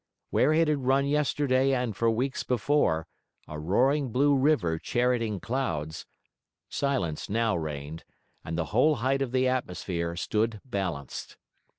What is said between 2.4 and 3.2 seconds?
before,